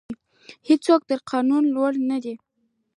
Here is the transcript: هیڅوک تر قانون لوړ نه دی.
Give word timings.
هیڅوک 0.67 1.01
تر 1.09 1.19
قانون 1.31 1.63
لوړ 1.75 1.93
نه 2.09 2.17
دی. 2.23 2.35